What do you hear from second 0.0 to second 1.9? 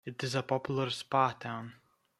It is a popular Spa town.